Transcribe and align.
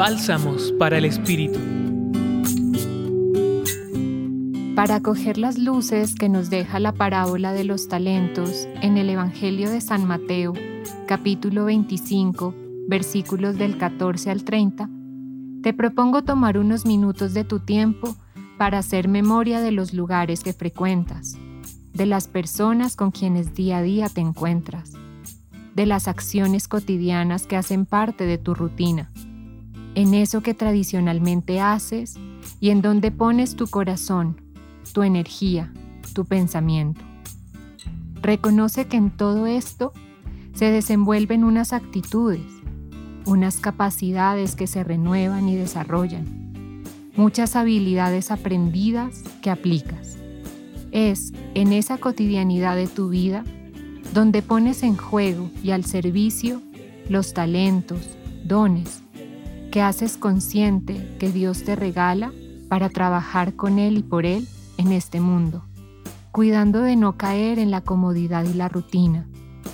Bálsamos 0.00 0.72
para 0.78 0.96
el 0.96 1.04
Espíritu. 1.04 1.58
Para 4.74 4.94
acoger 4.94 5.36
las 5.36 5.58
luces 5.58 6.14
que 6.14 6.30
nos 6.30 6.48
deja 6.48 6.80
la 6.80 6.92
parábola 6.92 7.52
de 7.52 7.64
los 7.64 7.86
talentos 7.86 8.66
en 8.80 8.96
el 8.96 9.10
Evangelio 9.10 9.68
de 9.68 9.82
San 9.82 10.06
Mateo, 10.06 10.54
capítulo 11.06 11.66
25, 11.66 12.54
versículos 12.88 13.58
del 13.58 13.76
14 13.76 14.30
al 14.30 14.42
30, 14.42 14.88
te 15.62 15.74
propongo 15.74 16.24
tomar 16.24 16.56
unos 16.56 16.86
minutos 16.86 17.34
de 17.34 17.44
tu 17.44 17.58
tiempo 17.58 18.16
para 18.56 18.78
hacer 18.78 19.06
memoria 19.06 19.60
de 19.60 19.70
los 19.70 19.92
lugares 19.92 20.42
que 20.42 20.54
frecuentas, 20.54 21.36
de 21.92 22.06
las 22.06 22.26
personas 22.26 22.96
con 22.96 23.10
quienes 23.10 23.52
día 23.52 23.76
a 23.76 23.82
día 23.82 24.08
te 24.08 24.22
encuentras, 24.22 24.92
de 25.74 25.84
las 25.84 26.08
acciones 26.08 26.68
cotidianas 26.68 27.46
que 27.46 27.58
hacen 27.58 27.84
parte 27.84 28.24
de 28.24 28.38
tu 28.38 28.54
rutina 28.54 29.10
en 30.00 30.14
eso 30.14 30.42
que 30.42 30.54
tradicionalmente 30.54 31.60
haces 31.60 32.18
y 32.58 32.70
en 32.70 32.80
donde 32.80 33.10
pones 33.10 33.54
tu 33.54 33.66
corazón, 33.66 34.40
tu 34.94 35.02
energía, 35.02 35.72
tu 36.14 36.24
pensamiento. 36.24 37.02
Reconoce 38.22 38.86
que 38.86 38.96
en 38.96 39.10
todo 39.10 39.46
esto 39.46 39.92
se 40.54 40.70
desenvuelven 40.70 41.44
unas 41.44 41.74
actitudes, 41.74 42.40
unas 43.26 43.58
capacidades 43.58 44.56
que 44.56 44.66
se 44.66 44.84
renuevan 44.84 45.48
y 45.48 45.56
desarrollan, 45.56 46.82
muchas 47.14 47.54
habilidades 47.54 48.30
aprendidas 48.30 49.22
que 49.42 49.50
aplicas. 49.50 50.16
Es 50.92 51.32
en 51.54 51.72
esa 51.74 51.98
cotidianidad 51.98 52.74
de 52.74 52.86
tu 52.88 53.10
vida 53.10 53.44
donde 54.14 54.40
pones 54.40 54.82
en 54.82 54.96
juego 54.96 55.50
y 55.62 55.72
al 55.72 55.84
servicio 55.84 56.62
los 57.08 57.34
talentos, 57.34 58.08
dones, 58.44 59.02
que 59.70 59.82
haces 59.82 60.16
consciente 60.16 61.16
que 61.18 61.30
Dios 61.30 61.62
te 61.62 61.76
regala 61.76 62.32
para 62.68 62.88
trabajar 62.88 63.54
con 63.54 63.78
Él 63.78 63.98
y 63.98 64.02
por 64.02 64.26
Él 64.26 64.46
en 64.78 64.92
este 64.92 65.20
mundo, 65.20 65.64
cuidando 66.32 66.82
de 66.82 66.96
no 66.96 67.16
caer 67.16 67.58
en 67.58 67.70
la 67.70 67.80
comodidad 67.80 68.44
y 68.44 68.54
la 68.54 68.68
rutina, 68.68 69.26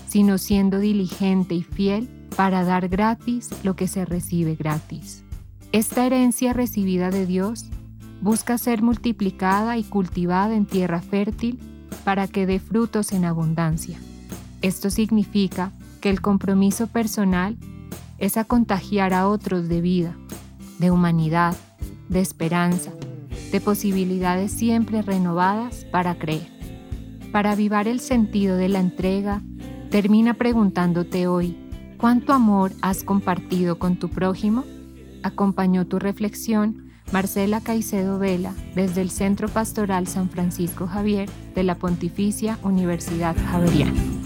sino 0.07 0.39
siendo 0.39 0.79
diligente 0.79 1.55
y 1.55 1.63
fiel 1.63 2.09
para 2.37 2.65
dar 2.65 2.89
gratis 2.89 3.51
lo 3.63 3.77
que 3.77 3.89
se 3.89 4.05
recibe 4.05 4.55
gratis. 4.55 5.25
Esta 5.73 6.07
herencia 6.07 6.53
recibida 6.53 7.11
de 7.11 7.27
Dios 7.27 7.67
busca 8.21 8.59
ser 8.59 8.83
multiplicada 8.83 9.77
y 9.77 9.85
cultivada 9.85 10.55
en 10.55 10.67
tierra 10.67 11.01
fértil 11.01 11.59
para 12.05 12.29
que 12.29 12.47
dé 12.47 12.59
frutos 12.59 13.13
en 13.13 13.25
abundancia. 13.25 13.99
Esto 14.63 14.91
significa 14.91 15.73
que 16.01 16.11
el 16.11 16.21
compromiso 16.21 16.87
personal 16.87 17.57
es 18.19 18.37
a 18.37 18.45
contagiar 18.45 19.15
a 19.15 19.29
otros 19.29 19.69
de 19.69 19.81
vida, 19.81 20.17
de 20.79 20.91
humanidad, 20.91 21.57
de 22.09 22.21
esperanza, 22.21 22.93
de 23.53 23.61
posibilidades 23.61 24.53
siempre 24.53 25.03
renovadas 25.03 25.85
para 25.87 26.19
creer. 26.19 26.49
Para 27.33 27.53
avivar 27.53 27.89
el 27.89 28.01
sentido 28.01 28.57
de 28.57 28.69
la 28.69 28.81
entrega, 28.81 29.43
termina 29.91 30.35
preguntándote 30.35 31.27
hoy, 31.27 31.57
¿cuánto 31.99 32.33
amor 32.33 32.73
has 32.83 33.05
compartido 33.05 33.79
con 33.79 33.99
tu 33.99 34.09
prójimo? 34.09 34.65
Acompañó 35.23 35.87
tu 35.87 35.99
reflexión 35.99 36.91
Marcela 37.13 37.61
Caicedo 37.61 38.19
Vela 38.19 38.53
desde 38.75 39.01
el 39.01 39.11
Centro 39.11 39.49
Pastoral 39.49 40.07
San 40.07 40.29
Francisco 40.29 40.87
Javier 40.87 41.29
de 41.55 41.63
la 41.63 41.77
Pontificia 41.77 42.59
Universidad 42.63 43.37
Javeriana. 43.51 44.26